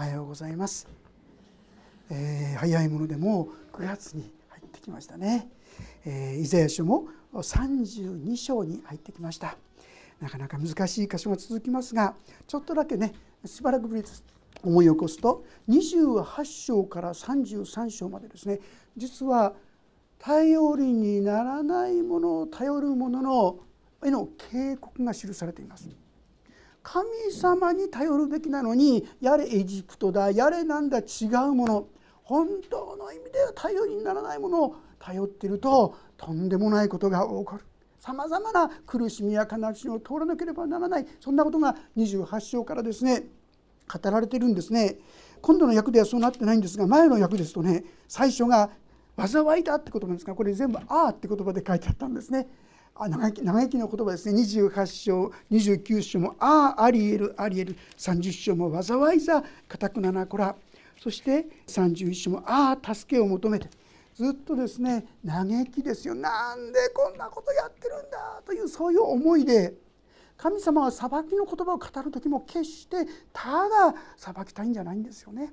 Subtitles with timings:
[0.00, 0.88] おはようございます、
[2.10, 5.50] えー、早いものでも9月に入ってきましたね、
[6.06, 9.58] えー、イザヤ書も32章に入ってきました。
[10.18, 12.14] なかなか難しい箇所が続きますが
[12.46, 13.12] ちょっとだけね
[13.44, 14.24] しばらくぶりです
[14.64, 18.58] 思い起こすと28章から33章までですね
[18.96, 19.52] 実は
[20.18, 23.58] 頼りにならないものを頼るものの
[24.02, 25.90] への警告が記されています。
[26.82, 31.86] 神様に頼るべきなのにやれエジプトだやれなんだ違うもの。
[32.22, 37.64] 本当の意味では頼りにならないものを頼っているととんでもないことが起こる。
[37.98, 41.06] さまざまな苦しみや悲しみを通らなければならない。
[41.20, 43.24] そんなことが28章からですね
[43.92, 44.98] 語られているんですね。
[45.42, 48.70] 今度の訳ではそうなってないんですが前の訳ですとね最初が
[49.18, 52.48] 「災いだ」って言葉ですがこれ全部「ああ」って言葉で書いてあったんですね。
[52.98, 54.40] 長生き長生きの言葉ですね。
[54.42, 60.54] 28章29章も「ああありえるありえる」30章も「災いざかたくななこら」
[61.00, 63.68] そして31章も「ああ助けを求めて」
[64.14, 66.14] ずっとですね嘆きですよ。
[66.14, 68.42] なんでこんなことやってるんだ？
[68.44, 69.74] というそういう思いで。
[70.36, 75.52] 神様は裁きの言葉を語る時も決してただ裁きたいんじゃないんですよね。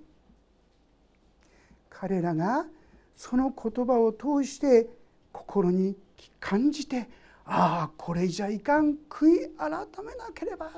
[1.90, 2.66] 彼らが
[3.14, 4.88] その言葉を通して
[5.34, 5.98] 心に
[6.40, 7.10] 感じて
[7.48, 9.70] ああこれじゃいかん悔い改
[10.06, 10.70] めなければ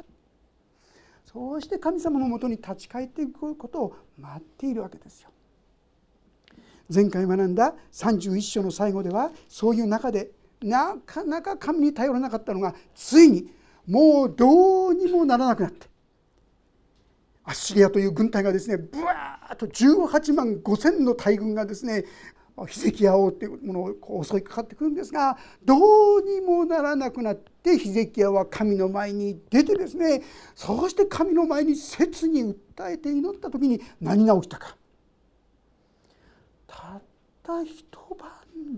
[1.26, 5.30] そうして神様のもとに立ち返っていくことを待っているわけですよ。
[6.94, 10.32] 前回学んだ31章の最後ではそういう中で
[10.62, 13.52] なかなか神に頼らなかったのがついに
[13.88, 15.88] もうどうにもならなくなって
[17.44, 22.06] アッシリアという軍隊がですねブワーッと18万5,000の大軍がですね
[22.66, 30.22] ヒゼキヤ王っていうものを襲いかかってくるんですがどうにもならなくなってヒゼキヤは神の前に出てですね
[30.56, 34.76] そうして神の前に切に訴えて祈った時に何が起きたか。
[36.68, 37.02] たっ
[37.44, 37.86] た一
[38.18, 38.30] 晩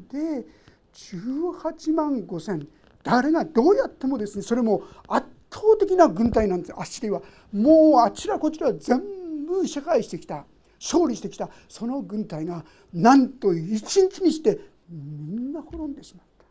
[0.09, 0.45] で
[0.93, 2.67] 18万5千。
[3.03, 6.73] 誰がどうやってもですねそれも圧倒的な軍隊なんです。
[6.73, 7.22] アッシリは。
[7.51, 9.01] もうあちらこちら全
[9.45, 10.45] 部支配してきた。
[10.81, 14.59] 勝利してきたその軍隊がなんと一日にして
[14.90, 16.46] みんな滅んでしまった。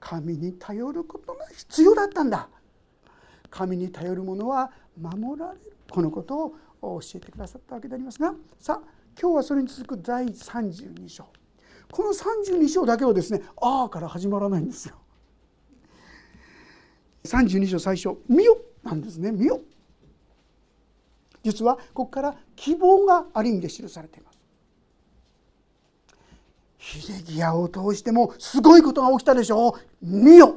[0.00, 2.48] 神に頼ることが必要だったんだ。
[3.50, 4.70] 神に頼る者は
[5.00, 5.72] 守られる。
[5.90, 8.88] このことを教えてくださったわけでありますがさあ
[9.18, 11.24] 今日はそれに続く第32章。
[11.90, 14.96] この32章だけはですね「ああ」から始まらないんですよ。
[17.24, 19.62] 32章最初「見よ」なんですね「見よ」
[21.42, 24.38] 実はここから希望がある意味で記されています。
[26.78, 29.72] 秀樹屋を通してもすごいことが起きたでしょう。
[30.00, 30.56] 見よ。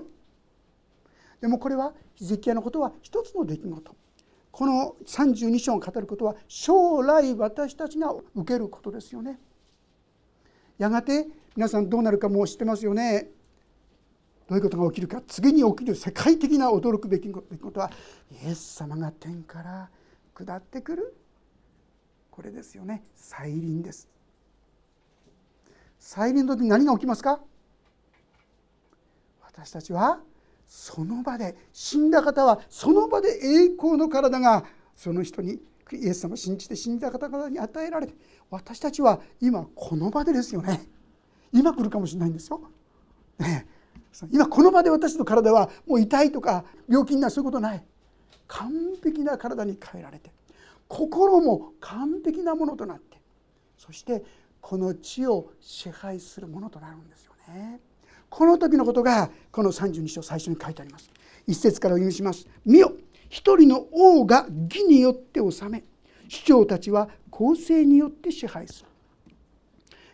[1.42, 3.96] でもこれは秀樹屋のことは一つの出来事。
[4.52, 9.40] この32章を語ることは将来私たちが受けることですよね。
[10.78, 13.30] やがて皆さんどうなるかもう知ってますよね。
[14.48, 15.22] どういうことが起きるか。
[15.28, 17.90] 次に起きる世界的な驚くべきことは
[18.32, 19.90] イエス様が天から
[20.34, 21.16] 下ってくる
[22.30, 23.04] これですよね。
[23.16, 24.08] 再臨です。
[26.00, 27.40] 再臨の時に何が起きますか？
[29.42, 30.20] 私たちは
[30.66, 34.64] その場で死んだ方はその場で栄光の体が
[34.96, 35.60] その人に
[35.92, 38.14] イエス様を信じて死んだ方々に与えられて
[38.50, 40.88] 私たちは今この場でですよね。
[41.52, 42.62] 今来るかもしれないんですよ。
[43.38, 43.68] ね、
[44.32, 47.84] 今この場で私の体はもう痛いとか病気になるそういうことない。
[48.52, 48.70] 完
[49.02, 50.30] 璧な体に変えられて
[50.90, 53.18] 心も完璧なものとなって
[53.78, 54.24] そして
[54.60, 57.80] この地を支配するものとなるんですよね。
[58.30, 61.10] この時のことがこの32章最初に書いてあります。
[61.48, 62.48] 一節からお読みします。
[62.64, 62.94] 見よ
[63.30, 65.84] 一人の王が義によって治め
[66.30, 68.90] 首長たちは公正によって支配する。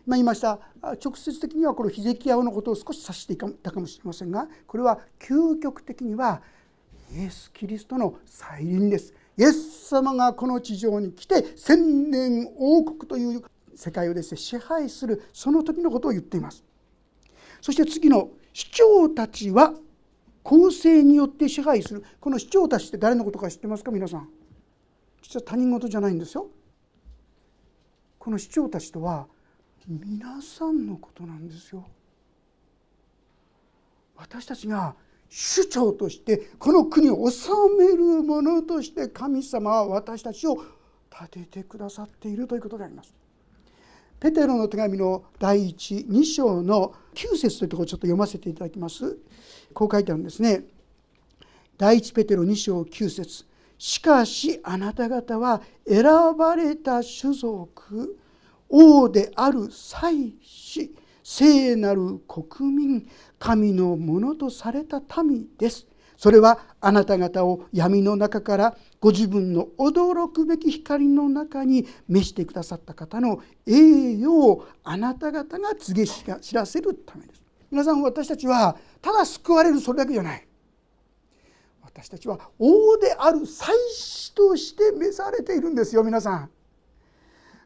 [0.06, 0.58] 今言いました
[1.04, 6.40] 直接的にはこのヒゼキヤのことを少し指していたかもしれませんがこれは究極的には
[7.12, 9.14] イエス・キリストの再臨です。
[9.36, 13.44] イエス様がこの地上に来て千年王国という
[13.74, 16.64] 世界をですね支配するその時のことを言っています。
[17.60, 19.74] そして次の市長たちは
[20.42, 22.04] 公正によって支配する。
[22.20, 24.28] この市長たちって誰のことか知ってますか皆さん？
[25.22, 26.48] 実は他人事じゃないんですよ。
[28.18, 29.26] この市長たちとは
[29.86, 31.86] 皆さんのことなんですよ。
[34.16, 34.94] 私たちが
[35.30, 37.48] 首長としてこの国を治
[37.78, 40.64] める者として神様は私たちを
[41.10, 43.14] 立ててくださっているということであります。
[44.20, 49.16] ペテロの手紙の第12章の9節というところをちょっと読ませていただきます。
[49.72, 50.64] こう書いてあるんですね。
[51.76, 53.44] 第1ペテロ2章9節
[53.78, 56.02] しかしあなた方は選
[56.36, 58.18] ばれた種族
[58.68, 60.92] 王である祭司
[61.22, 65.86] 聖なる国民神のものとされた民です。
[66.16, 77.42] それはあなた方を闇の中からご自分の驚くべき光の中に召してくださった方の栄誉をあなた方が告げ知らせるためです。
[77.70, 80.44] 皆さん私たちはただ救われるそれだけじゃない。
[81.82, 86.50] 私たちは王である祭司として召されているんですよ皆さん。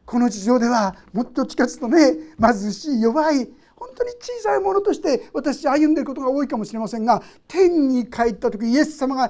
[0.05, 3.49] この地上ではもっと近づくとね貧しい弱い
[3.83, 9.29] 本当に小さいものとして私歩んでいることが多いかもしれませんが天に帰った時イエス様が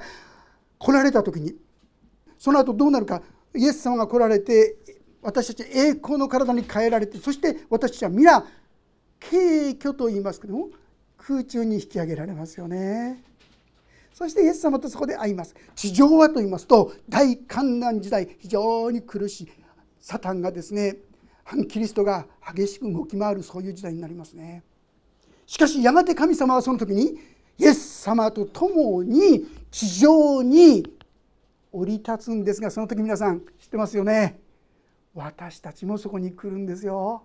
[0.78, 1.56] 来られた時に
[2.38, 3.20] その後どうなるか
[3.56, 4.76] イエス様が来られて
[5.22, 8.46] 私たち栄光の体に変えられてそして私たちは皆
[9.18, 10.68] 軽挙と言いますけども
[11.16, 13.24] 空中に引き上げられますよね。
[14.12, 19.48] そしてイエス様とそこで会います地上はと言いますと大観難時代非常に苦しい
[19.98, 20.98] サタンがですね
[21.44, 24.64] 反キリストが激しく動き回るそういう時代になりますね。
[25.46, 27.18] しかしやがて神様はその時に
[27.58, 30.84] イエス様と共に地上に
[31.70, 34.40] 降り立つんですがその時皆さん知ってますよね。
[35.14, 37.22] 私たちもそこに来るんですよ。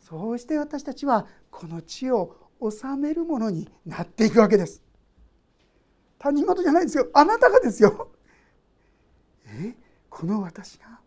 [0.00, 4.82] そうして私たちはこの地を治めるものになっていくわけです。
[6.18, 7.08] 他人事じゃないですよ。
[7.14, 8.10] あなたがですよ。
[9.46, 9.74] え？
[10.08, 11.01] この私が？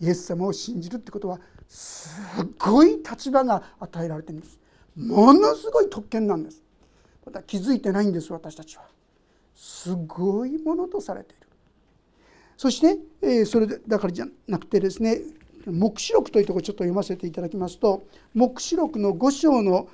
[0.00, 2.10] イエス様を信じるってことはす
[2.58, 4.58] ごい立場が与えられてるんです。
[4.96, 6.62] ものすごい特権なんです。
[7.24, 8.84] また気づいてないんです私たちは。
[9.54, 11.46] すごいものとされている。
[12.56, 15.20] そして、えー、それだからじゃなくてですね
[15.66, 19.88] 黙示録というところちょっと読ませていただきますと黙示録の5章の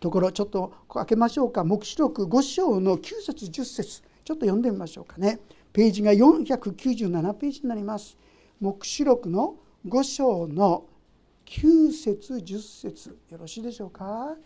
[0.00, 1.64] ところちょっと開けましょうか。
[1.64, 5.40] 黙示録5章の9節10節ちょっと読んでみましょうかね。
[5.72, 8.16] ページが497ページになります。
[8.60, 9.56] 黙示録の
[9.86, 10.84] 5章の
[11.46, 13.18] 9節10節。
[13.30, 14.36] よろしいでしょうか？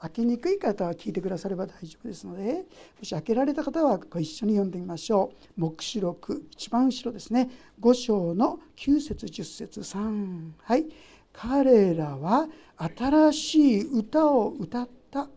[0.00, 2.66] 開けにくい方は聞いてくだされば大丈夫ですので
[2.98, 5.60] もし開けられた方はご一緒に読んでみましょう。
[5.60, 7.50] 黙示録一番後ろですね。
[7.80, 9.80] 5章の9節10節。
[9.80, 10.86] 3はい。
[11.32, 12.48] 彼らは
[12.96, 15.28] 新しい歌を歌った。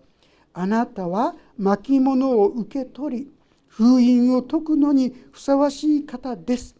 [0.53, 3.31] あなたは巻物を受け取り
[3.68, 6.75] 封印を解くのにふさわしい方です。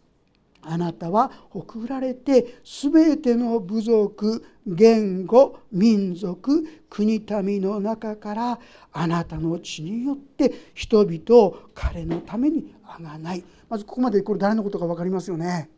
[0.64, 8.60] あなたは送られて全ての部族言語民族国民の中から
[8.92, 13.44] あなたの血によって人々を彼のためにあがない。
[13.68, 15.68] まずここまでこれ誰のことか分かりますよね。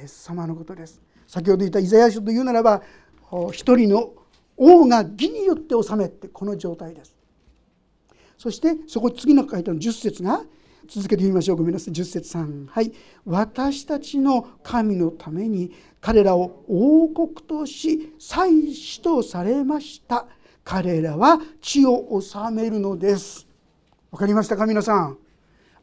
[0.00, 1.00] イエス様のことです。
[1.26, 2.82] 先ほど言ったイザヤ書というならば
[3.52, 4.12] 一人の
[4.56, 7.16] 王が義によって治めってこの状態です。
[8.36, 10.44] そしてそこ次の書いてある10節が
[10.88, 11.56] 続けて言いましょう。
[11.56, 11.94] ごめんなさい。
[11.94, 12.92] 10節3はい。
[13.24, 20.26] 私たちの神のために彼らを王国とし祭司とされました。
[20.64, 23.46] 彼らは地を治めるのです。
[24.10, 25.18] わかりましたか皆さん。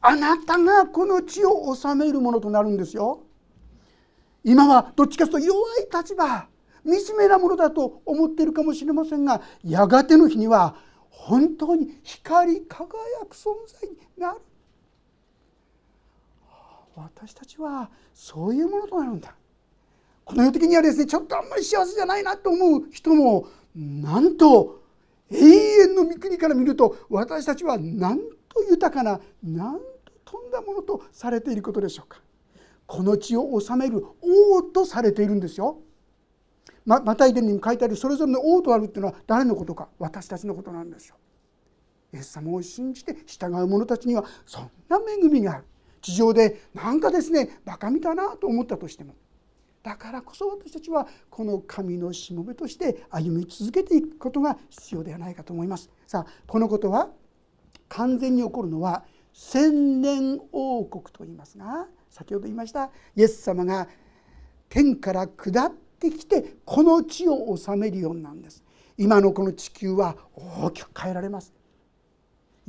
[0.02, 3.24] あなたがこの地を治めるものとなるんですよ。
[4.44, 6.48] 今はどっちかというと弱い立場
[6.84, 10.76] 惨めなものだと思っているかもしれませんがやがての日には
[11.10, 12.88] 本当に光り輝
[13.30, 14.40] く存在になる。
[16.96, 19.34] 私たちはそういうものとなるんだ
[20.26, 24.82] この世的にはですねちょっとあんまり幸せじゃないなと思う人もなんと
[25.32, 28.20] 永遠の御国から見ると私たちはなん
[28.50, 29.82] と豊かななんと
[30.26, 32.20] 富んだものとされていることでしょうか
[32.86, 35.78] この地を治める王とされているんですよ。
[36.86, 41.16] まマタイ伝にも書いてあるそれぞれの王とあるっていうのは誰のことか私たちのことなんですよ。
[42.14, 45.64] イエス様を信じて従う者たちにはそんな恵みがある
[46.02, 49.16] 地上でなんかですねバカみたいなと思ったとしても
[49.84, 55.90] だからこそ私たちはこの神のしもべとして歩み続けていくことが必要ではないかと思います。
[56.06, 57.10] さあこのことは
[57.90, 59.04] 完全に起こるのは
[59.34, 63.88] 千年王国と言いますが先ほど言いましたイエス様が
[64.70, 68.64] 天から下ってきてこの地を治めるようなんです
[68.98, 71.54] 今のこの地球は大きく変えられます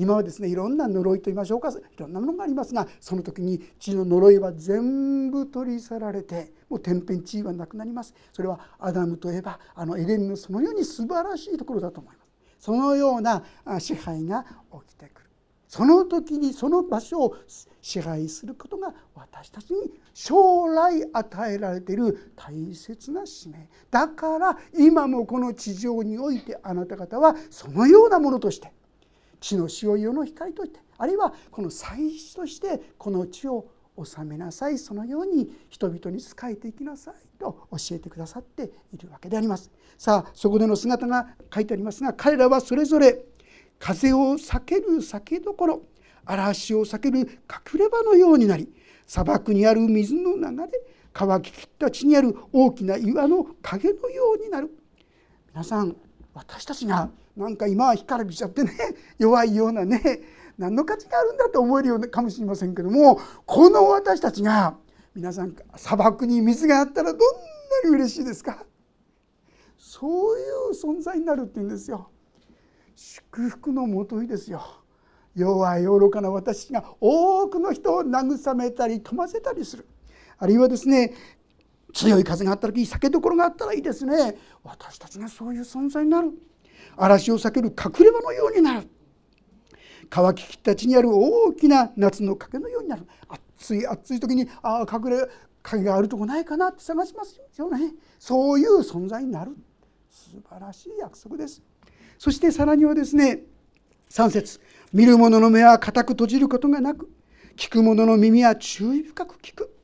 [0.03, 8.13] 今はですねいろんな呪いと言いましょうかいろんなものがありますがその時に地の呪いは全部取り去られてもう天変地異はなくなります。
[8.33, 12.29] それはアダムといえばあのエデンのそのように素晴らしいところだと思います。
[12.59, 13.45] そのような
[13.79, 15.29] 支配が起きてくる。
[15.69, 17.37] その時にその場所を
[17.81, 23.69] 支配することが私たちに将来与えられている大切な使命。
[23.91, 28.73] だから今もこの地上においてあなた方はそのようなものとして
[29.43, 33.67] 地の塩世の光としてあるいはこの祭司としてこの地を
[34.03, 39.71] 治めなさいそのように人々に仕えていきなさいと教えてくださっているわけであります。
[39.99, 43.25] さあそこでの姿が書いてありますが彼らはそれぞれ
[43.79, 45.83] 風を避ける酒どころ
[46.25, 47.27] 嵐を避ける隠
[47.81, 48.73] れ場のようになり
[49.07, 50.69] 砂漠にある水の流れ
[51.13, 54.71] 乾ききった地にある大きな岩の影のようになる。
[55.53, 55.97] 皆さん
[56.33, 58.73] 私たちがなんか今は干からびちゃってね
[59.19, 60.21] 弱いようなね
[60.59, 64.77] 何の価値があるんだと思えるようなかもしれませんけどもこの私たちが
[65.15, 68.65] 皆さん砂漠に水があったらどんなに嬉しいですか？
[69.79, 72.09] そういう存在になるっていうんですよ。
[72.95, 74.63] 祝福のもといですよ。
[75.35, 79.87] 弱い愚かな私が多くの人を慰めたり富ませたりする。
[80.39, 81.15] あるいはですね
[81.95, 84.37] 強い風があった時酒どころがあったらいいですね。
[84.63, 86.33] 私たちがそういう存在になる。
[86.97, 88.89] 嵐を避ける隠れ場のようになる。
[90.11, 93.07] 乾ききった地にある大きな夏の影のようになる。
[93.57, 95.29] 暑い暑い時にああ隠れ
[95.63, 97.95] 影があるとこないかなって探しますよね。
[98.19, 99.57] そういう存在になる。
[100.11, 101.63] 素晴らしい約束です。
[102.19, 103.43] そしてさらにはですね
[104.11, 104.61] 3節。
[104.93, 107.11] 見る者の目は固く閉じることがなく
[107.57, 109.75] 聞く者の耳は注意深く聞く。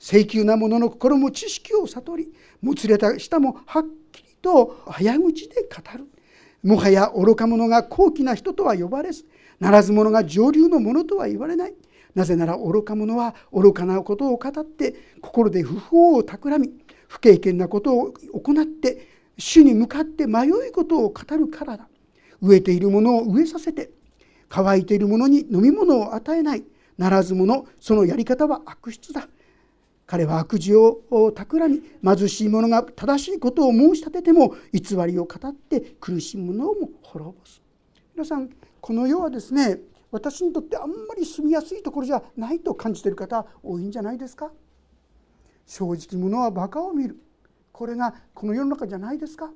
[0.00, 6.08] 請求な者の心も知識を悟りもつれた舌もはっきりと早口で語る。
[6.62, 9.24] もはや愚か者が高貴な人とは呼ばれず
[9.60, 11.74] ならず者が上流の者とは言われない。
[12.14, 16.74] なぜなら愚か者は愚かなことを語って心で不法を企み
[17.08, 21.88] 不経験なことを行って主に向かって迷いことを語るからだ。
[22.42, 23.90] 飢えているものを飢えさせて
[24.48, 26.64] 乾いている者に飲み物を与えない。
[26.98, 29.28] ならず者そのやり方は悪質だ。
[30.12, 37.62] 彼は悪事を企み貧しい者が正しいことを申し立てても偽りを語って苦しむ者も滅ぼす。
[38.14, 38.50] 皆さん
[38.82, 39.78] この世はですね
[40.10, 44.52] 私にとってあんまり住みやすいところじゃないと感じている方多いんじゃないですか？
[45.66, 47.16] 正直者はバカを見る。
[47.72, 49.50] これがこの世の中じゃないですか？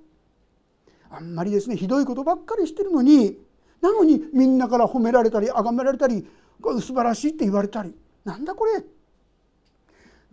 [1.10, 3.36] あんまりですねひどいことばっかりしてるのに
[3.82, 6.26] なのにみんなから褒められたり崇められたり
[6.62, 7.94] 素晴らしいって言われたり。
[8.24, 8.82] なんだこれ？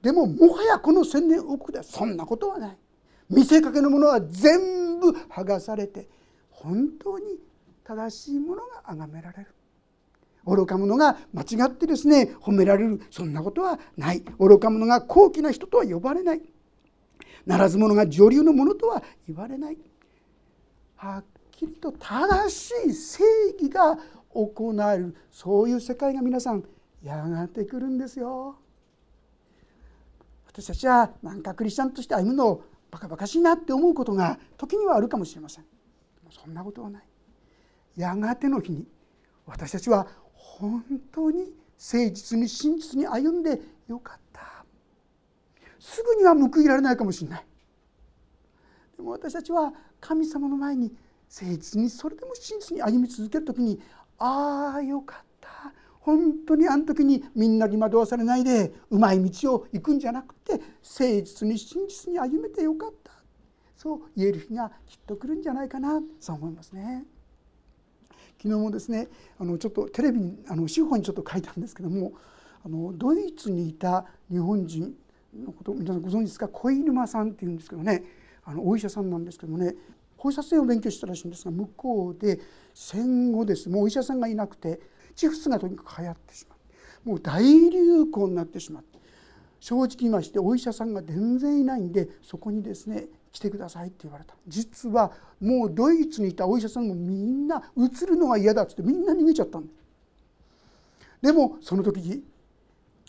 [0.03, 2.77] でももはやこの千年奥ではそんなことはない。
[3.29, 6.09] 見せかけのものは全部剥がされて
[6.51, 7.39] 本当に
[7.85, 9.55] 正しいものが崇められる。
[10.45, 13.01] 愚か者が間違ってですね褒められる。
[13.09, 14.25] そんなことはない。
[14.39, 16.41] 愚か者が高貴な人とは呼ばれない。
[17.45, 19.77] ならず者が上流のものとは言われない。
[20.97, 23.97] はっきりと正しい正義が
[24.33, 25.15] 行われる。
[25.31, 26.65] そういう世界が皆さん
[27.01, 28.57] やがてくるんですよ。
[30.53, 35.65] 私たちはなんかクリスチャンとして歩むのをバカバカしいなって思うことが時にはあるかもしれません。
[36.29, 37.03] そんなことはない。
[37.95, 38.85] やがての日に
[39.47, 44.63] 私たちは本当に誠実に真実に歩んでよかった。
[45.79, 47.45] すぐには報いられないかもしれない。
[48.95, 50.95] でも私たちは神様の前に
[51.29, 53.81] 誠実にそれでも真実に歩み続ける時に
[54.19, 55.32] ああよかった。
[56.03, 63.13] 本当にあの時にみんなに惑わされないでうまい道を行くんじゃなくて誠実に真実に歩めてよかった。
[63.77, 66.01] そう言える日がきっと来るんじゃないかな。
[66.19, 67.05] そう思いますね。
[68.37, 69.07] 昨日もですね
[69.39, 72.11] あのちょっとテレビにあの司法にちょっと書いたんですけども
[72.65, 74.93] あのドイツにいた日本人
[75.33, 76.49] のこと皆さんご存知ですか？
[76.49, 78.03] 小沼さんっていうんですけどね。
[78.43, 79.73] あのお医者さんなんですけどもね。
[80.17, 82.39] 放射線を勉強したらしいんですが向こうで
[82.73, 83.69] 戦後です。
[83.69, 84.79] もうお医者さんがいなくて
[85.15, 86.55] チフスがとにかく流行ってしま
[87.05, 88.99] うもう大流行になってしまって
[89.59, 94.35] 正直言いましてお医者さんが全然いないんでそこにですね来てくださいって言われた。
[94.47, 99.67] 実はもうドイツにいたお医者さんもみんなうつるのが嫌だっつってみんな逃げちゃったん
[101.21, 102.23] でもその時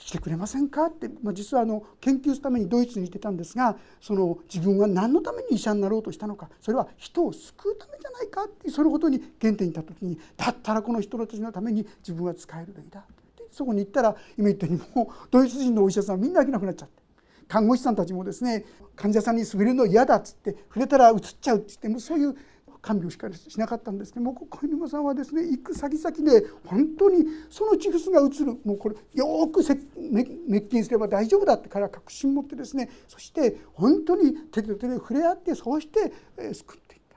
[0.05, 13.05] に来てくれませんか?」って、まあ、実はあの研究するためにドイツに行ってたんですがその自分は何のために医者になろうとしたのかそれは人を救うためじゃないかってそのことに原点に立った時にだったらこの人たちのために自分は使えるべきだっ
[13.37, 17.03] てそこに行ったら今言ったようにもうドイツ人のお医者さんみんな飽きなくなっちゃって
[17.49, 18.65] 看護師さんたちもですね
[18.97, 22.37] 患者さんに滑るの嫌だっつって触れたらうつっちゃうって言ってもそういう
[22.85, 28.59] 看病しかしなかったんですけども小沼さんはですね行く先々で本当にそのチフスが移る。
[28.63, 36.13] もうこれよく滅菌すれば大丈夫だって彼は確信持ってですねそして本当に手と手で触れ合ってそうして
[36.53, 37.17] 救っていった。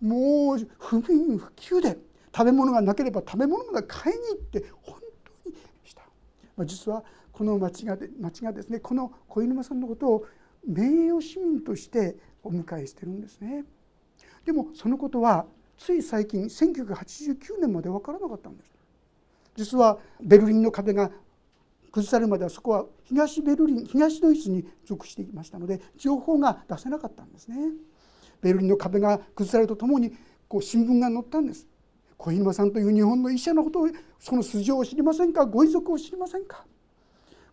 [0.00, 1.98] もう不眠不休で
[2.32, 5.00] 食べ物がなければ食べ物まで買いに行って本
[5.42, 6.02] 当にした、
[6.56, 10.26] まあ、実はこの町が町がですねこの小沼さんのことを
[10.64, 13.64] 名誉市民としてお迎えしてるんですね。
[14.46, 15.44] でもそのことは
[15.76, 18.70] つい最近1989年まで分からなかったんです
[19.56, 21.10] 実はベルリンの壁が
[21.92, 27.56] 崩されるまではそこは東ベルリン東ドイツに属していましたので情報が出せなかったんですね。
[28.42, 30.12] ベルリンの壁が崩されるとともに
[30.46, 31.66] こう新聞が載ったんです。
[32.18, 33.88] 小沼さんという日本の医者のことを
[34.18, 35.46] その素性を知りませんか？
[35.46, 36.66] ご遺族を知りませんか？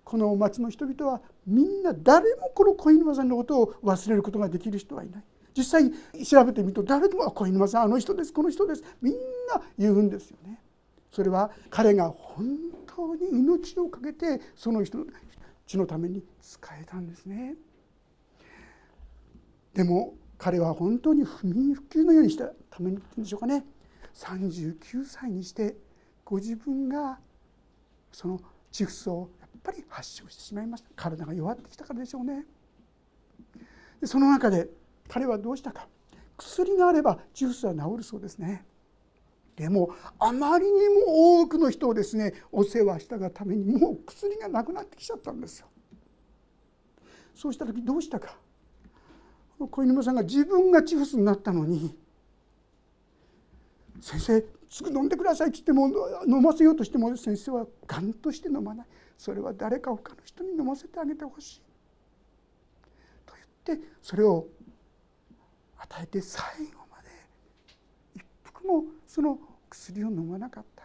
[0.03, 5.23] この町の人々はみんな誰もこの小沼さんのことを忘れることができる人はいない
[5.55, 5.91] 実際
[6.25, 10.61] 調べてみると誰でも「小沼さんあの人ですこの人です」みんな言うんですよね。
[11.11, 12.57] それは彼が本
[12.87, 15.05] 当に命を懸けてその人の
[15.67, 17.55] 血のために使えたんですね。
[19.73, 23.65] でも彼は本当に不眠不休のようにしたためにっていうんでしょうかね
[24.13, 25.77] 39歳にして
[26.25, 27.19] ご自分が
[28.11, 28.39] その
[28.71, 32.45] チフスをやっぱり発症してしまいました体が弱ってきたからでしょうね
[34.03, 34.69] その中で
[35.07, 35.87] 彼はどうしたか。
[36.37, 38.65] 薬があればチフスは治るそうですね。
[39.55, 45.67] でもあまりにも多くの人をですねお世話したがためにもう薬がなくなってきちゃったんですよ。
[47.35, 48.35] そうした時どうしたか。
[49.59, 51.95] 小犬さんが自分がチフスになったのに
[54.01, 55.49] 先生すぐ飲んでください。
[55.49, 55.87] って言っても
[56.27, 58.87] 飲ませようとしても先生はがんとして飲まない。
[59.17, 61.61] それは誰か他の人に飲ませてあげてほしい。
[63.27, 63.35] と
[63.67, 64.47] 言ってそれを
[65.83, 67.09] 与えて最後まで
[68.15, 69.37] 一服もその
[69.69, 70.83] 薬を飲まなかった。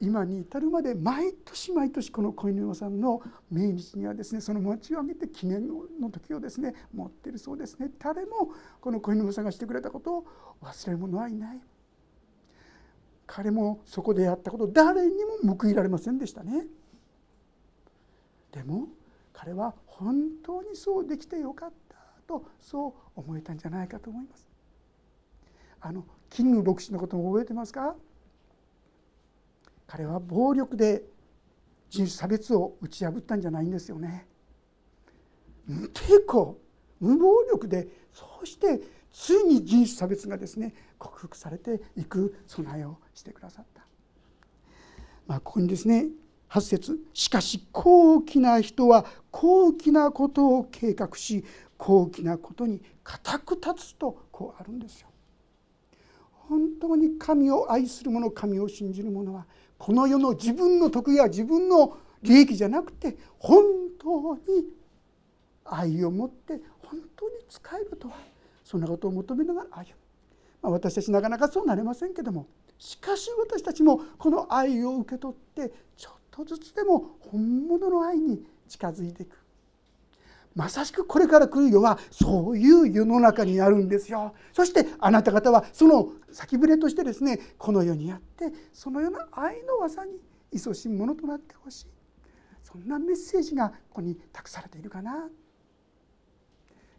[0.00, 7.90] 今に至るまで毎年毎年この小犬山さんの命日にはですねその町を挙げて記念の時をですね持ってるそうですね。
[7.98, 8.50] 誰も
[8.80, 10.26] この小犬山さんがしてくれたことを
[10.62, 11.60] 忘れる者はいない。
[13.26, 16.66] 彼もそこでやったこと誰にも報いられませんでしたね。
[18.52, 18.88] でも
[19.32, 21.83] 彼は本当にそうできてよかった。
[22.26, 24.48] とそう思えたんじゃないかと思います
[25.80, 27.94] あのキング牧師のことも覚えてますか？
[29.86, 31.04] 彼は暴力で
[31.90, 34.26] 人種差別を打ち破ったんじゃないんですよね。
[35.66, 36.58] 無抵抗
[37.00, 38.80] 無暴力でそうして
[39.12, 43.86] ついに人種差別がですね克服されていく備えをしてくださった。
[45.26, 46.08] まあ、ここにですね
[46.48, 51.44] 8節しかし高貴な人は高貴なことを計画し
[51.78, 55.08] 高貴なことに固く立つとこうあるんですよ。
[56.48, 59.46] 本当に神を愛する者神を信じる者は
[59.78, 63.64] この世の自分の得意や自分の利益じゃなくて本
[63.98, 64.66] 当に
[65.64, 68.08] 愛を持って本当に使えると。
[68.08, 68.14] は
[68.64, 69.86] そんなことを求めながら歩む、
[70.62, 72.46] まあ、私たちなかなかそうなれませんけども。
[72.78, 79.36] しかし私たちもこの愛を受け取ってちょっとずつでも本物の愛に近づいていく。
[80.54, 84.34] まさしくこれから来る世はそういう世の中にあるんですよ。
[84.52, 90.12] そしてあなた方はその先触れとしてですねこの世にあってそのような愛の技に
[90.52, 91.86] 勤しむものとなってほしい。
[92.62, 95.28] そんなメッセージがここに託されているかな。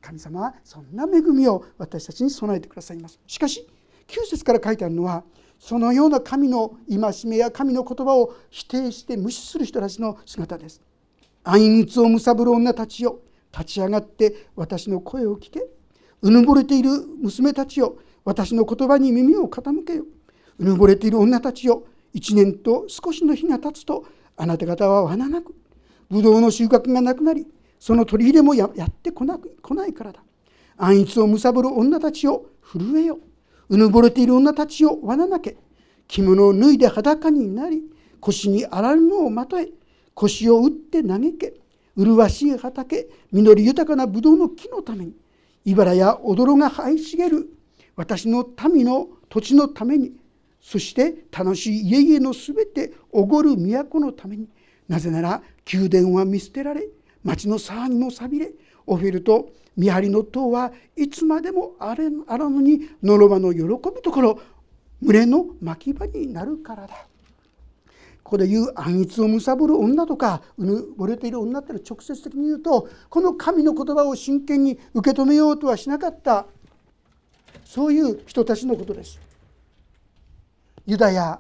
[0.02, 3.20] 神様はそんな恵みを私たちに備えてくださいます。
[3.26, 3.68] しかし
[4.08, 5.24] 9節から書いてあるのは
[5.58, 10.82] そのような神の戒めや神の言葉を否定して無視する人たちの姿です。
[11.44, 13.20] 暗鬱を貪る女たちよ。
[13.58, 15.66] 立ち上がって私の声を聞け。
[16.22, 16.90] うぬぼれている
[17.22, 17.98] 娘たちよ。
[18.26, 20.06] 私の言葉に耳を傾けよ。
[20.58, 21.86] うぬぼれている女たちよ。
[22.14, 25.56] 一年と少しの日が経つとあなた方は罠なく。
[26.10, 27.48] ぶどうの収穫がなくなり
[27.80, 30.22] その取り入れもやってこなく来ないからだ。
[30.78, 33.20] 暗逸を貪る女たちを震えよ。
[33.70, 35.58] うぬぼれている女たちを罠なけ。
[36.08, 37.84] 着物を脱いで裸になり
[38.20, 39.70] 腰にあらぬのをまとえ。
[40.14, 41.54] 腰を打って嘆け。
[41.96, 45.14] 麗しい畑実り豊かなブドウの木のために
[45.64, 47.50] 茨や踊が生い茂る
[47.96, 50.12] 私の民の土地のために
[50.62, 54.48] そして楽しい家々のすべておごる都のために
[54.88, 56.88] なぜなら宮殿は見捨てられ
[57.24, 58.52] 町の騒ぎもさびれ
[58.86, 64.40] オフェルと見張りの塔はいつまでもあれあらぬにのろばの喜ぶところ
[65.02, 67.08] 群れの牧場になるからだ。
[68.26, 76.48] ここで言う暗逸を貪る女とかうぬぼれている女っていうのは直接的に言うとこの神の言葉を真剣に受け止めようとはしなかった
[77.64, 79.20] そういう人たちのことです。
[80.88, 81.40] ユダヤ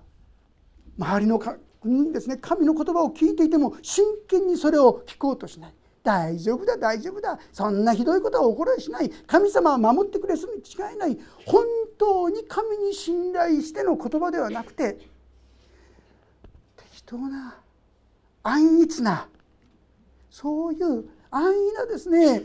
[0.99, 1.39] 周りの
[1.81, 5.73] 国ですね神の言葉を聞いていても真剣にそれを聞こうとしない。
[6.03, 7.39] 大丈夫だ大丈夫だ。
[7.51, 9.09] そんなひどいことは起こりしない。
[9.25, 11.17] 神様は守ってくれすに違いない。
[11.47, 11.65] 本
[11.97, 15.14] 当に神に信頼しての言葉ではなくて
[17.05, 17.57] 当な
[18.43, 19.27] 安逸な
[20.29, 22.43] そういう安易なですね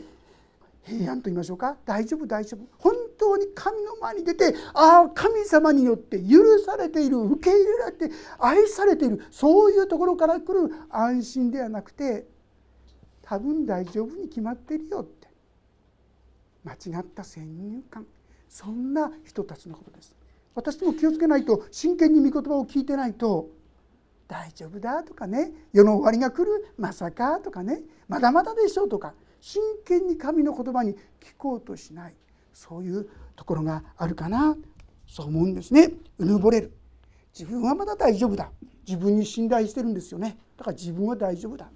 [0.85, 12.27] 平安と言いましょうか大丈夫大丈夫本当に神の前に出てああ神様によって許されている受け入れられて愛されているそういうところから来る安心ではなくて
[13.23, 15.29] 多分大丈夫に決まってるよって
[16.64, 18.07] 間違った先入観
[18.49, 20.16] そんな人たちのことです。
[20.55, 23.49] 私も気をつけないと真剣に御言葉を聞いてないと
[24.31, 25.51] 大丈夫だとかね。
[25.73, 26.73] 世の終わりが来る。
[26.79, 27.83] まさかとかね。
[28.07, 29.12] まだまだでしょうとか。
[29.40, 32.14] 真剣に神の言葉に聞こうとしない。
[32.53, 34.57] そういうところがあるかな。
[35.09, 35.90] そう思うんですね。
[36.19, 36.73] うぬぼれる。
[37.37, 38.53] 自分はまだ大丈夫だ。
[38.87, 40.38] 自分に信頼してるんですよね。
[40.57, 41.69] だから自分は大丈夫だ。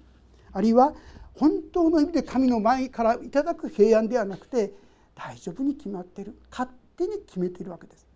[0.53, 0.93] あるいは
[1.33, 4.71] 本当の意味で神の前からいただく平安ではなくて
[5.13, 6.37] 大丈夫に決まってる。
[6.49, 8.07] 勝手に決めているわけです。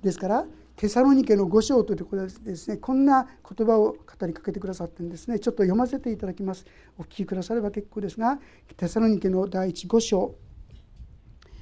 [0.00, 0.46] ですから
[0.80, 2.78] テサロニケの5章というところでですね。
[2.78, 5.38] こんな言葉を語りかけてくださってんですね。
[5.38, 6.64] ちょっと読ませていただきます。
[6.96, 8.40] お聞きくだされば結構ですが
[8.78, 10.36] テサロニケの第一5章。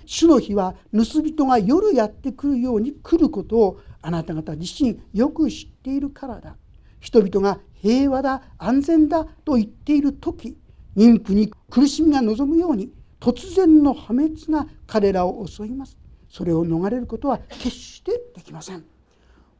[0.07, 6.57] 主の日は盗人が夜やってくるように来ることをあなた方自身よく知っているからだ。
[7.00, 10.57] 人々が平和だ安全だと言っている時
[10.96, 15.98] 妊婦に苦しみが望むように突然の破滅が彼らを襲います。
[16.28, 18.85] それを逃れることは決してできません。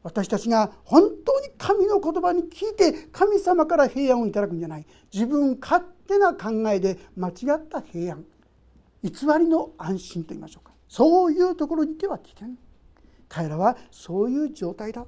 [0.01, 4.85] 私たちが本当に神の言葉に聞いて神様から平安をいただくんじゃない。
[5.13, 8.25] 自分勝手な考えで間違った平安。
[9.03, 10.73] 偽りの安心と言いましょうか。
[10.87, 12.49] そういうところにいては危険
[13.27, 15.05] 彼らはそういう状態だ。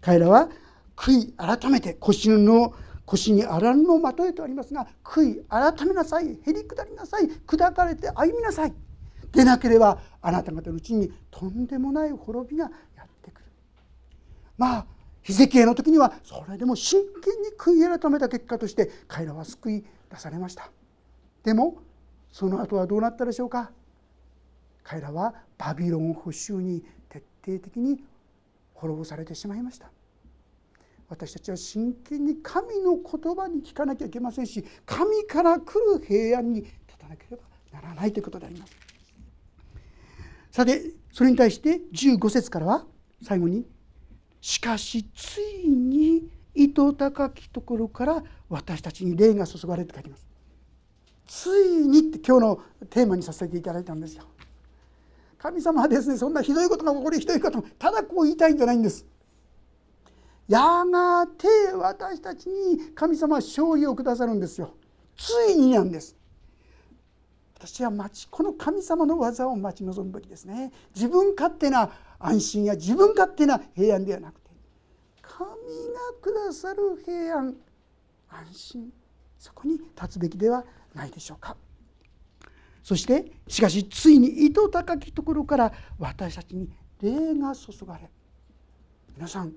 [0.00, 0.48] 彼らは
[0.96, 8.72] 悔い改めて腰の腰に荒布をまとえてありますが悔い改めなさいへり下りなさい砕かれて歩みなさい。
[9.32, 12.70] でなければあなた方のうちにとんでもない滅びが
[14.58, 14.86] まあ
[15.22, 20.70] ヒゼキエの時にはそれでも真剣に悔い改めた結果として彼らは救い出されました。
[21.44, 21.82] でも
[22.30, 23.70] その後はどうなったでしょうか？
[24.82, 28.02] 彼らはバビロン捕囚に徹底的に
[28.74, 29.90] 滅ぼされてしまいました。
[31.08, 37.42] 私たちは真剣に神の言葉に聞かなきゃいけませんし神から来る平安に立たなければ
[37.72, 38.76] ならないということであります。
[40.50, 42.84] さてそれに対して15節からは
[43.22, 43.66] 最後に
[44.48, 50.26] 「しかしついに糸高きところから私たちに霊が注がれ」て書いてます。
[51.26, 54.24] ついにって今日のテーマにさせていただいたんですよ。
[55.36, 59.04] 神様はですねそんなひどいことが起こりひどいこともただこう言いたいんじゃないんです。
[60.48, 64.74] やがて私たちに神様は勝利をくださるんですよ
[65.14, 66.16] ついになんです
[67.58, 74.50] 私は待ちこの神様の技を待ち望むべきですね自分勝手な安心や自分勝手な平安ではなくて
[75.22, 75.54] 神が
[76.20, 77.54] くださる平安
[78.28, 78.92] 安心
[79.38, 81.56] そこに立つべきではないでしょうか
[82.82, 86.68] そしてしかしついに糸高きところから私たちに
[87.00, 88.10] 霊が注がれ
[89.14, 89.52] 皆さん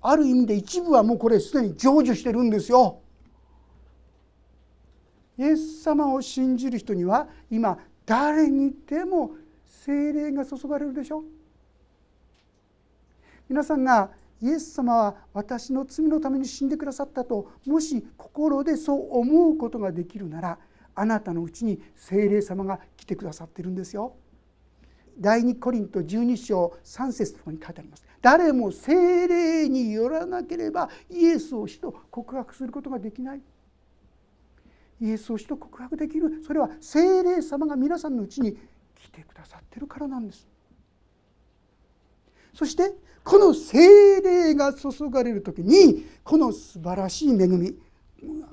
[0.00, 3.00] ある意味で一部はもうこれすでに成就してるんですよ。
[5.38, 9.30] イエス様を信じる人には今誰にでも
[9.64, 11.24] 精霊が注がれるでしょう
[13.48, 20.58] 皆さんがイエス様は私の罪のために死んでくださったともし心でそう思うことができるなら
[20.94, 24.14] あなたのうちに精霊様が来てくださってるんですよ。
[25.18, 28.04] 第2コリント12章3節とかに書いてあります。
[28.20, 33.40] 誰も精霊によらなければイエスを死と告白することができない。
[35.00, 38.56] イエスを死と告白できるそれは精霊様が皆さんのうちに
[38.94, 40.53] 来てくださってるからなんです。
[42.54, 47.74] そしてこの精霊が注がれる時にこの素晴らしい恵み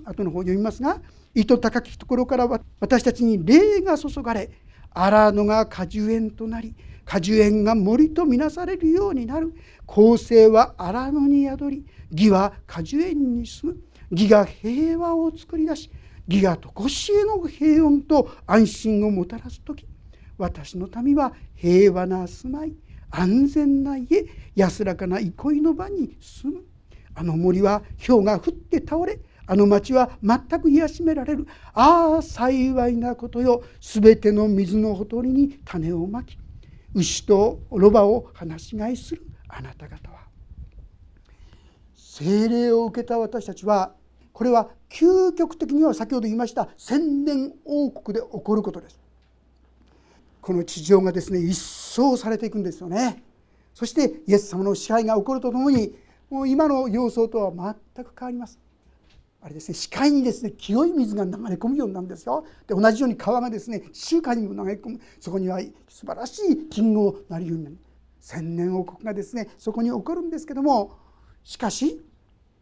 [0.06, 1.02] 後の方読みますが
[1.34, 2.48] 糸高きところから
[2.80, 4.50] 私たちに霊が注がれ
[4.94, 9.54] 荒野が果樹園となり果樹園が森とみなされるようになる。
[9.86, 13.80] 公正は荒野に宿り義は果樹園に住む。
[14.12, 15.90] 義が平和を作り出し
[16.28, 19.88] 義が常しえの平穏と安心をもたらす時。
[20.38, 22.74] 私の民は平和な住まい。
[23.12, 26.64] 安全な家安らかな憩いの場に住む。
[27.14, 31.46] あの森は氷が降って倒れあの町は全く癒しめられる。
[31.74, 33.64] ああ幸いなことよ。
[33.82, 36.38] すべての水のほとりに種をまき
[36.94, 39.24] 牛とロバを放し飼いする。
[39.50, 40.22] あなた方は。
[41.96, 43.94] 精霊を受けた私たちは
[44.32, 49.01] これは究極的には先ほど言いました千年王国で起こることです。
[50.42, 53.24] この地上がですね一掃されていくんですよね。
[53.74, 55.96] そしてイエス様の支配が起こるとともに
[56.30, 58.60] もう今の様相とは全く変わります。
[59.44, 62.46] あれですね視界にですね清い水が流れ込むようになるんですよ。
[62.68, 65.00] で同じように川がですね周海にも流れ込む。
[65.20, 67.78] そこには素晴らしい金をなるようになる。
[68.20, 71.00] 千年王国がですねそこに起こるんですけども
[71.44, 72.02] しかし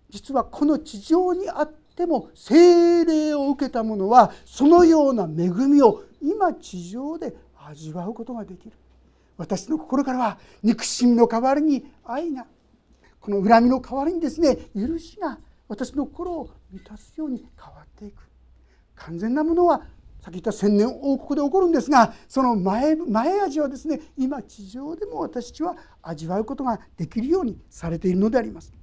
[0.09, 7.35] 実はこの地上にあっても精霊を受けた者はそのような恵みを今地上で
[7.69, 8.75] 味わうことができる。
[9.37, 12.45] 私の心からは憎しみの代わりに愛が
[13.21, 18.21] この恨みの代わりにですね許しが私の心を満たすように変わっていく。
[18.95, 19.81] 完全なものは
[20.19, 28.73] さっき言った千年王国で起こるんですがその前前味はですね今地上でも私たちは味わうことができるようにされているのであります。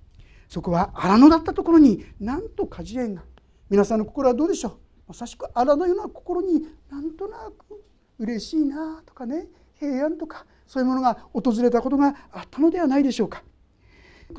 [0.49, 3.23] そこは荒野だったところになんと果樹園が。
[3.69, 4.79] 皆さんの心はどうでしょう。
[5.09, 7.83] まさしく荒野のような心になんとなく
[8.19, 9.47] 嬉しいなとかね
[9.79, 13.43] 平安とかそういうものが訪れたことがあったのではないでしょうか。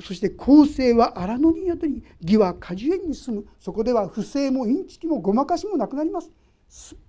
[0.02, 3.48] そして公正は荒野に宿り義は果樹園に住む。
[3.60, 6.30] そこでは不正もインチキもごまかしもなくなります。
[6.70, 7.00] 全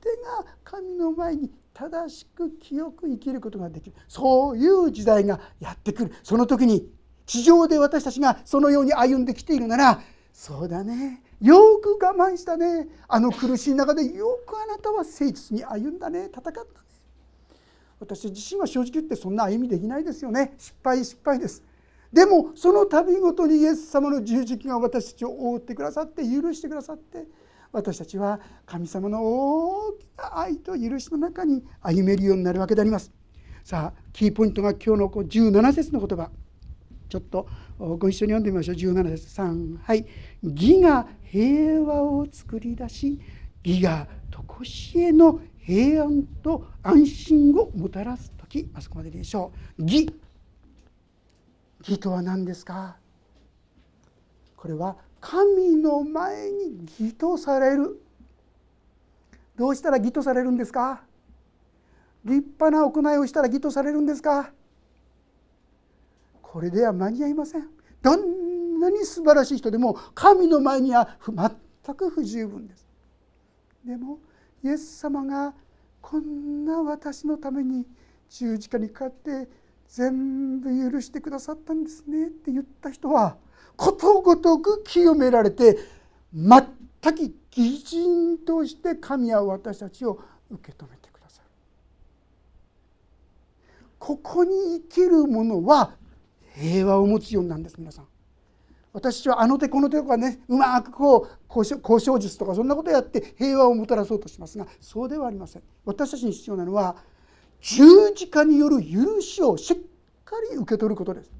[0.00, 3.96] てが神の前に正しく清く生きることができる。
[4.08, 6.12] そういう時代がやってくる。
[6.22, 6.90] その時に
[7.26, 10.00] 地上で私たちがそのように歩んできているなら
[10.32, 11.22] そうだね。
[11.40, 12.88] よく我慢したね。
[13.08, 16.26] あの苦しい中でよくあなたは誠実に歩んだね。
[16.26, 16.66] 戦ったね。
[18.00, 20.54] 私自身は正直言ってそんな歩みできないですよね。
[20.58, 21.62] 失敗失敗です。
[22.12, 27.26] でもその度ごとにイエス様の十字架が私たちを覆ってくださって許してくださって
[27.72, 33.10] 私たちは神様の大きな愛と許しの中に歩めるようになるわけであります。
[33.64, 36.30] さあキーポイントが今日の17節の言葉。
[37.08, 38.76] ちょっとご一緒に読んでみましょう。
[38.76, 40.06] 17節3はい
[40.42, 43.20] 「義が平和を作り出し
[43.64, 49.82] 義が常しえの平安と安心をもたらす時」あそこまででしょう。
[49.82, 50.14] 義。
[51.80, 52.96] 義とは何ですか？
[54.56, 58.00] これは神の前に義とされる。
[59.56, 61.02] どうしたら義とされるんですか？
[62.24, 64.52] 立派な行いをしたら義とされるんですか？
[66.54, 67.68] これでは間に合いません。
[68.00, 72.86] どんなに素晴らしい人でも神の前には全く不十分です。
[73.84, 74.20] でも
[74.62, 75.52] イエス様が
[76.00, 77.84] こんな私のために
[78.30, 79.48] 十字架にかかって
[79.88, 83.36] 全部許してくださったんですねって言った人は
[83.74, 85.76] ことごとく清められて
[86.32, 86.60] 全
[87.02, 91.48] く義人として神は私たちを受け止めてくださる。
[93.98, 95.96] ここに生きる者は
[96.54, 98.06] 平和を持つようになるんです皆さん。
[98.92, 105.62] 私はあの手この手とかねうまくこう交渉術とかそんなことやって平和をもたらそうとしますがそうではありません。
[105.84, 106.96] 私たちに必要なのは
[107.60, 109.76] 十字架による許しをしっ
[110.24, 111.32] かり受け取ることです。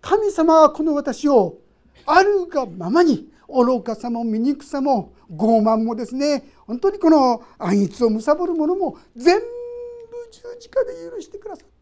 [0.00, 1.58] 神様はこの私を
[2.06, 9.44] あるがままに愚かさも醜さも傲慢もですね本当にこの暗逸を貪るものも全部
[10.30, 11.77] 十字架で許してくださった。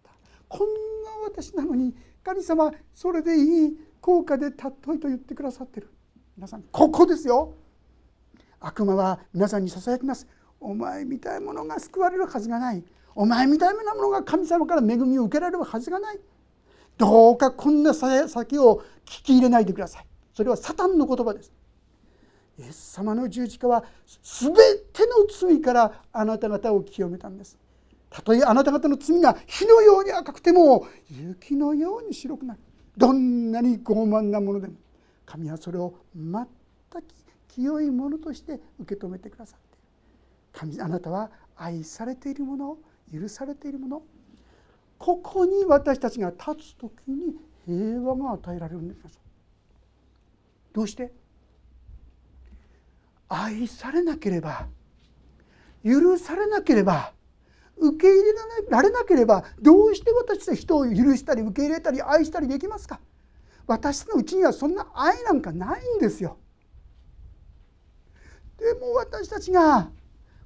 [0.48, 0.68] こん
[1.04, 5.92] な私なのに神様それでいい効果で尊いと言ってくださってる。
[6.36, 7.54] 皆さんここですよ。
[8.60, 10.26] 悪魔は皆さんにささやきます。
[10.60, 12.84] お前みたいなものが救われるはずがない。
[13.14, 16.20] お前みたいなものが神様から恵みを受けられるはずがない。
[16.98, 20.06] どうかこんな先を聞き入れないでください。
[20.34, 21.52] それはサタンの言葉です。
[22.58, 23.84] イエス様の十字架は
[24.22, 24.52] 全
[24.92, 27.58] ての罪からあなた方を清めたんです。
[28.16, 32.60] たとえあなた方の罪が火のように赤くても雪のように白くなる。
[32.96, 34.74] どんなに傲慢なものでも
[35.26, 37.04] 神はそれを全く
[37.48, 39.76] 清いものとして受け止めてくださって。
[39.76, 42.78] いる神あなたは愛されているもの
[43.12, 44.02] 許されているもの。
[44.98, 49.20] ここに私たちが立つ時に平和が与えられるんです
[50.72, 51.12] どうして？
[53.28, 54.68] 愛されなければ
[55.84, 57.12] 許されなければ
[57.78, 58.32] 受け入れ
[58.70, 63.00] られなければどうして私たち人を許したり受け入れたり愛したりできますか？
[63.66, 66.38] 私のうちにはそんな愛なんかないんですよ。
[68.58, 69.90] でも私たちが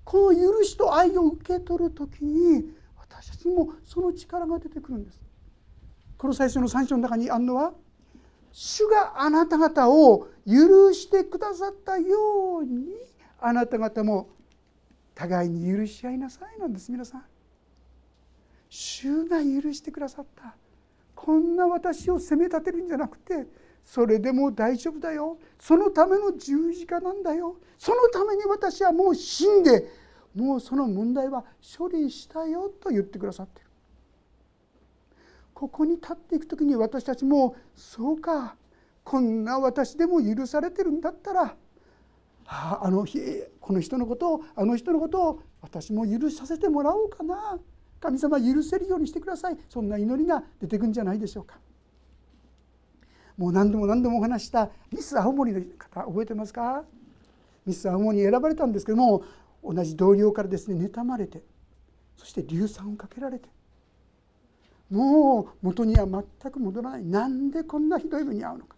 [0.04, 5.20] この許しと愛を受け取る時に私たちにもその力が出てくるんです。
[6.18, 7.72] この最初の3章の中にあるのは
[8.52, 12.88] 主があなた方を許してくださったように
[13.38, 14.30] あなた方も
[15.20, 17.24] 互いに許し合いなさいなんです皆さん。
[18.70, 20.56] 主が許してくださった。
[21.14, 23.46] こんな私を責め立てるんじゃなくて
[23.84, 25.36] それでも大丈夫だよ。
[25.58, 27.56] そのための十字架なんだよ。
[27.76, 29.90] そのために私はもう死んで
[30.34, 31.44] もうその問題は
[31.76, 33.66] 処理したよと言ってくださってる。
[35.52, 38.56] ここに立っていく時に私たちもそうか。
[39.04, 41.54] こんな私でも許されてるんだったら
[42.52, 43.20] ああの日
[43.60, 47.58] この人のことをあの人のことを私も許させてもらおうかな。
[48.00, 49.58] 神様許せるようにしてください。
[49.68, 51.58] そんな祈りが出てくるんじゃないでしょうか。
[53.36, 56.82] もう何度も何度もお話したミス青森の方覚えてますか？
[57.64, 59.22] ミス青森に選ばれたんですけども
[59.62, 61.42] 同じ同僚からですね妬まれて
[62.16, 63.48] そして硫酸をかけられて
[64.90, 67.04] もう元には全く戻らない。
[67.04, 68.76] なんでこんなひどい目に遭うのか。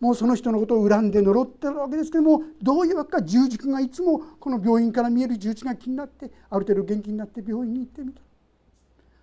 [0.00, 8.20] もうその人のことを恨んで呪ってるわけですけどもどういうわけか十字架がいつもこの病院から見える十字架が気になってある程度元気になって病院に行ってみた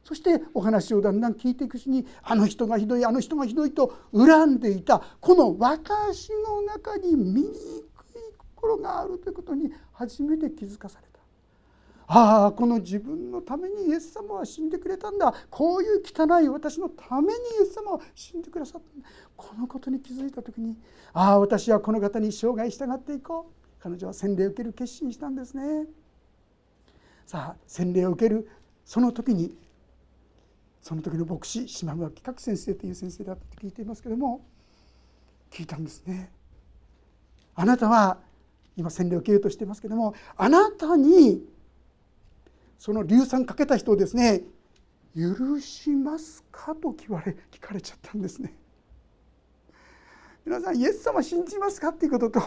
[0.03, 7.51] そしてお話をだんだん聞いていくうちにあの人がひどいあの人がひどいと恨んでいたこの私の中に醜い
[8.55, 11.04] 心があるということに初めて気づかされた。
[12.07, 15.33] ああこの自分のためにイエス様は死んでくれたんだ。
[15.49, 18.87] こういう汚い私のためにイエス様は死んでくださった
[19.35, 20.77] このことに気づいた時に
[21.13, 23.55] ああ私はこの方に生涯従っていこう。
[23.85, 25.85] 彼女は洗礼を受ける決心したんですね。
[27.27, 28.49] さあ洗礼を受ける
[28.83, 29.55] その時に
[30.81, 34.43] その時の牧師島村企画先生という先生だったと聞いていますけども
[35.51, 36.31] 聞いたんですね。
[37.53, 38.17] あなたは
[38.75, 41.43] 今洗礼を受けようとしていますけどもあなたに
[42.77, 44.43] その硫酸かけた人をですね
[45.15, 48.53] 許しますかと聞かれ聞かれちゃったんですね。
[50.45, 52.39] 皆さんイエス様信じますかっていうことと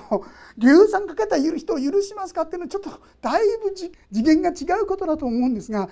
[0.57, 5.89] 硫酸かけた人を許しますかっていうのはちょっとだいぶ次元が違うことだと思うんですが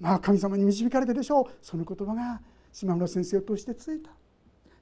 [0.00, 1.44] まあ神様に導かれてでしょう。
[1.62, 2.40] その言葉が
[2.72, 4.10] 島村先生を通してついた。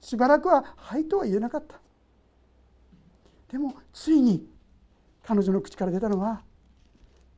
[0.01, 1.79] しばらくは「はい」とは言えなかった。
[3.51, 4.49] でもついに
[5.23, 6.43] 彼女の口から出たのは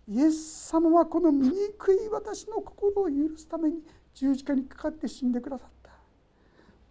[0.09, 1.55] イエス様はこの醜
[1.93, 3.79] い私の心を許すために
[4.15, 5.91] 十字架にかかって死んでくださった。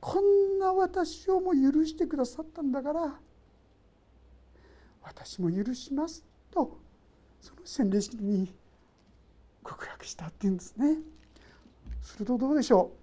[0.01, 3.13] こんな私をも許してくださったんだから
[5.01, 6.77] 私も許しますと
[7.39, 8.53] その洗礼式に
[9.61, 10.97] 告白したっていうんですね。
[12.01, 12.97] するとどうでしょう？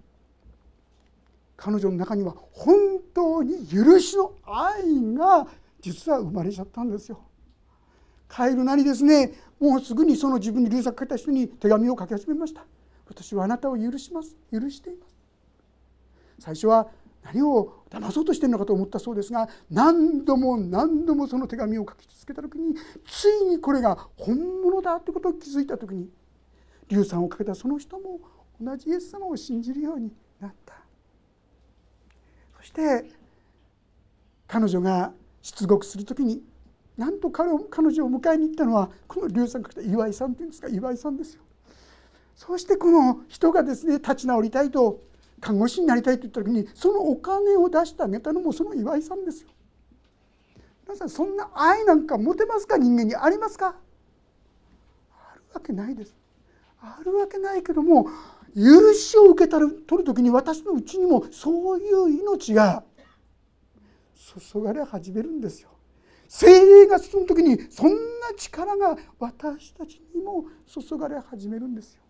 [1.57, 5.47] 彼女の中には本当に許しの愛が
[5.79, 7.19] 実は生まれちゃったんですよ。
[8.33, 12.65] 帰るなりですねもうすぐにその自分に流作かけた人に手紙を書き始めました。
[13.07, 14.35] 私はあなたを許します。
[14.51, 15.15] 許しています。
[16.39, 16.87] 最初は
[17.23, 22.73] 何を騙そうとしてるのかと思ったそうですが何度も何度もその手紙を書き続けた時に
[23.05, 26.09] ついにこれが本物だってことを気づいた時に
[26.89, 28.19] 硫酸をかけたその人も
[28.59, 30.73] 同じイエス様を信じるようになった。
[32.57, 33.05] そして
[34.47, 36.41] 彼女が出国する時に
[36.97, 41.41] なんと彼を彼女を迎えに行ったのはこの硫酸かけた岩井さんっていうんですか岩井さんですよ。
[42.35, 44.99] そしてこの人がですね立ち直りたいと
[45.39, 49.49] 看護師になりたいと言った時にそのお金を出してあげたのもその岩井さんですよ。
[50.85, 53.75] 皆さんそんな愛なんか持てますか人間にありますか？
[55.11, 56.15] あるわけないです。
[56.81, 58.09] あるわけないけども
[58.55, 62.83] 許しを受け取る時に私のうちにもそういう命が
[64.53, 65.69] 注がれ始めるんですよ。
[66.31, 67.97] 精霊が進む時にそんな
[68.37, 72.01] 力が私たちにも注がれ始めるんですよ。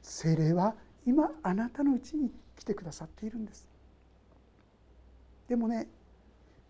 [0.00, 3.68] 精霊は今あなたのうちに来てくださっているんです。
[5.48, 5.86] でもね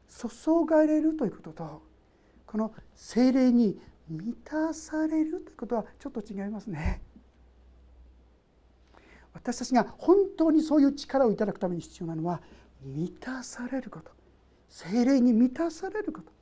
[0.09, 0.29] 注
[0.69, 1.83] がれるということと
[2.47, 7.01] この精霊に満たされるということはちょっと違いますね。
[9.33, 12.43] 私たちが本当にそういう力をいただくために必要なのは
[12.83, 14.11] 満たされること。
[14.69, 16.33] 精霊に満たされること。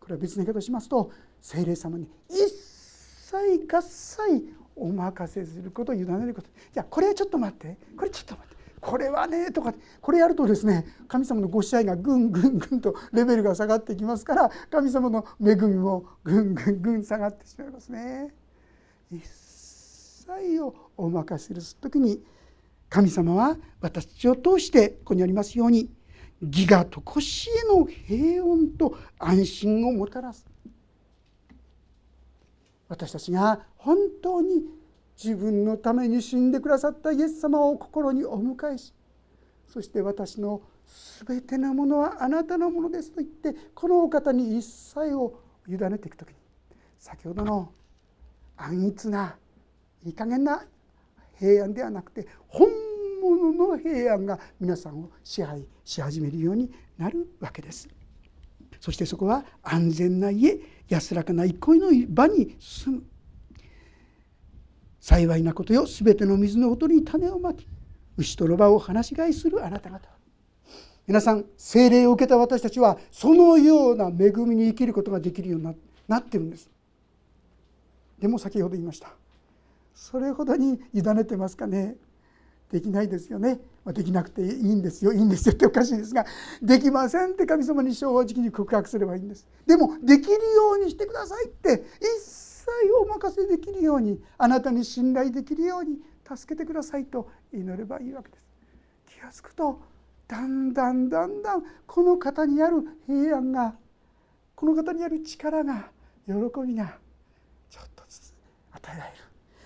[0.00, 6.48] これは別の言い方をしますと精霊様に一切合切お任せすることを委ねること。
[6.48, 7.76] いやこれはちょっと待って。
[7.96, 8.52] これちょっと待って。
[8.80, 18.34] これはねとかこれやるとですね神様のご支配がぐんぐんぐんとレベルが下がってきますから神様の恵みもぐんぐんぐん下がってしまいますね。
[19.12, 22.20] 一切をお任せする時に
[22.92, 25.88] 神様は私たちを通してここにありますように
[26.42, 30.44] 義がとこしえの平穏と安心をもたらす。
[32.88, 34.66] 私たちが本当に
[35.16, 38.92] 自分のために死んでくださったイエス様を心にお迎えし
[39.66, 40.60] そして私の
[41.26, 46.34] 全てのものはあなたのものですと言ってこのお方に一切を委ねていく時に
[46.98, 47.72] 先ほどの
[48.58, 49.36] 安逸な
[50.04, 50.62] いい加減な
[51.38, 52.68] 平安ではなくて本
[53.20, 57.88] 物の平安が皆さんを支配し始めるようになるわけです。
[58.80, 60.58] そしてそこは安全な家
[60.88, 63.02] 安らかな憩いの場に住む。
[65.00, 67.66] 幸いなことよ全ての水のほとりに種をまき
[68.16, 70.08] 牛とロバを放し飼いするあなた方。
[71.06, 75.76] 皆さん精霊を受けた私たちはそのような恵みに生きることができるように
[76.06, 76.70] なってるんです。
[78.20, 79.12] でも先ほど言いました。
[79.94, 81.96] それほどに委ねてますかね。
[82.70, 85.12] できないですよね、まあ、できなくていいんですよ。
[85.12, 86.24] いいんですよって おかしいですが
[86.62, 89.46] できませんって神様に正直に告白すればいいんです。
[89.66, 92.66] でもできるようにしてくださいって一切
[93.00, 98.46] お任せできるようにあなたに信頼できるように助けてくださいと祈ればいいわけです。
[99.06, 99.80] 気が付くと
[100.26, 103.74] だんだんだんだんこの方にある平安が
[104.54, 105.90] この方にある力が
[106.26, 106.32] 喜
[106.66, 106.98] びが
[107.68, 108.34] ちょっとずつ
[108.72, 109.16] 与えられる、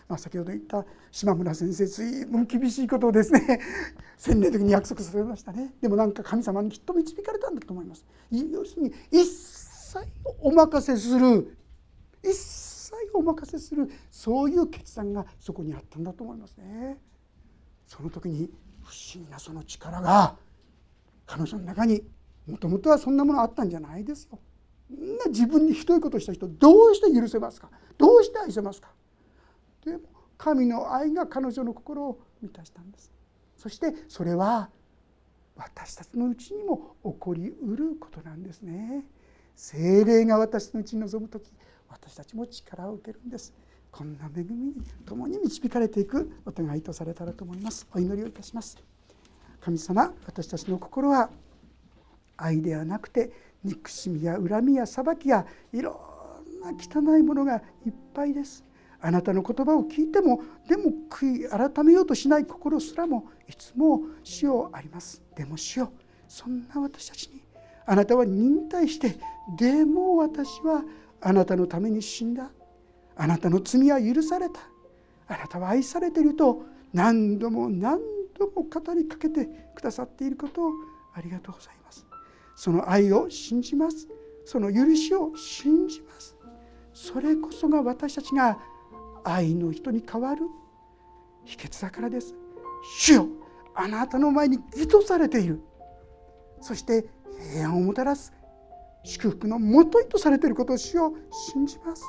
[0.09, 3.61] まあ、先ほど言った島村先生随分厳しいことをですね
[4.17, 5.75] 洗礼的に約束されましたね。
[5.81, 8.05] でもなんか神様にきっと導かれたんだと思います。
[8.31, 9.99] 要するに一切
[10.41, 11.57] お任せする。
[12.23, 16.99] 一切お任せするそういう決断がそこにあったんだと思いますね。
[17.87, 18.51] その時に
[18.83, 20.37] 不思議なその力が
[21.27, 22.03] 彼女の中に
[22.47, 24.39] もともとはそんなものあったんじゃないですよ。
[24.89, 27.69] みんな自分にひどいことした人どうして許せますか？
[27.99, 28.93] どうして愛せますか？
[29.87, 30.03] でも
[30.37, 33.11] 神の愛が彼女の心を満たしたんです。
[33.57, 34.69] そしてそれは
[35.57, 39.05] 私たちのうちにも起こりうることなんですね。
[39.55, 41.51] 精霊が私のうちに臨む時
[41.89, 43.55] 私たちも力を受けるんです。
[43.91, 44.75] こんな恵みに
[45.07, 47.87] 共に導かれていくお互いとされたらと思います。
[47.95, 48.77] お祈りをいたします。
[49.61, 51.31] 神様私たちの心は
[52.37, 53.33] 愛ではなくて
[53.65, 55.93] 憎しみや恨みや裁きやいろ
[56.45, 58.66] んな汚いものがいっぱいです。
[59.07, 65.91] あなたの言葉を聞いてもでも悔い改めようとしない心すらもいつも死をありますでも死を
[66.27, 67.41] そんな私たちに
[67.87, 69.17] あなたは忍耐して
[69.57, 70.83] でも私は
[71.21, 72.51] あなたのために死んだ。
[73.15, 74.61] あなたの罪は許された
[75.29, 78.01] あなたは愛されていると何度も何
[78.37, 80.73] 度も語りかけてくださっていることを
[81.15, 82.05] ありがとうございます。
[82.57, 84.09] その愛を信じます
[84.45, 86.37] その許しを信じます。
[86.93, 88.59] それこそが私たちが
[89.29, 90.43] 愛の人に変わる。
[91.45, 92.35] 秘訣だからです。
[92.99, 93.29] 主よ
[93.75, 95.61] あなたの前に義とされている。
[96.61, 97.07] そして
[97.53, 98.33] 平安をもたらす。
[99.05, 101.13] 祝福のもといとされていることを主を
[101.55, 102.05] 信じます。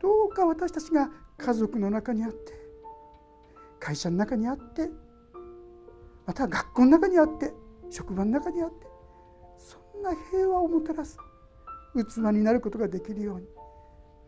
[0.00, 2.52] どうか私たちが家族の中にあって
[3.80, 4.90] 会社の中にあって
[6.26, 7.52] また学校の中にあって
[7.90, 8.86] 職場の中にあって
[9.58, 11.18] そんな平和をもたらす。
[11.94, 13.46] 器になることができるように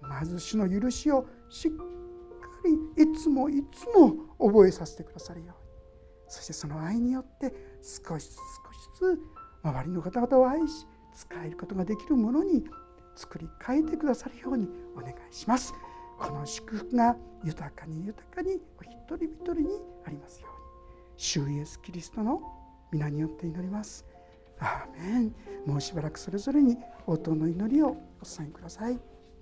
[0.02, 1.84] まず主の許しをしっか
[2.96, 5.54] りいつもいつも覚えさせてくださるように
[6.28, 9.20] そしてその愛によって少しずつ少しずつ
[9.62, 12.64] 周りの方々を愛し使えることができるものに
[13.14, 15.72] 作り変えてくださるようにお願いします。
[16.18, 20.56] この祝福が豊かに豊かにお一人一人にありますように。
[21.16, 22.42] 主イエスキリストの
[22.92, 24.04] 皆によって祈ります。
[24.58, 25.34] アーメン
[25.66, 26.76] もうしばらくそれぞれに
[27.06, 27.94] 応答の祈りをお
[28.24, 28.98] 伝えください。